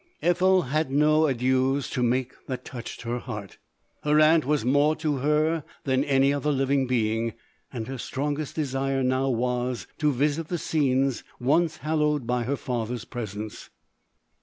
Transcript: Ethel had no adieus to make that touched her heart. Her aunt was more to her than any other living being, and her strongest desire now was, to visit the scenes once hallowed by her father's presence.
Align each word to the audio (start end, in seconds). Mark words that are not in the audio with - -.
Ethel 0.23 0.63
had 0.63 0.89
no 0.89 1.27
adieus 1.27 1.87
to 1.91 2.01
make 2.01 2.33
that 2.47 2.65
touched 2.65 3.03
her 3.03 3.19
heart. 3.19 3.59
Her 4.03 4.19
aunt 4.19 4.45
was 4.45 4.65
more 4.65 4.95
to 4.95 5.17
her 5.17 5.63
than 5.83 6.03
any 6.05 6.33
other 6.33 6.51
living 6.51 6.87
being, 6.87 7.33
and 7.71 7.87
her 7.87 7.99
strongest 7.99 8.55
desire 8.55 9.03
now 9.03 9.29
was, 9.29 9.85
to 9.99 10.11
visit 10.11 10.47
the 10.47 10.57
scenes 10.57 11.23
once 11.39 11.77
hallowed 11.77 12.25
by 12.25 12.45
her 12.45 12.57
father's 12.57 13.05
presence. 13.05 13.69